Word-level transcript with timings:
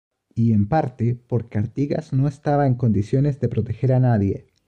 Y, 0.33 0.53
en 0.53 0.67
parte, 0.67 1.13
porque 1.27 1.59
Artigas 1.59 2.11
no 2.11 2.27
estaba 2.27 2.65
en 2.65 2.73
condiciones 2.73 3.39
de 3.39 3.49
proteger 3.49 3.93
a 3.93 3.99
nadie. 3.99 4.47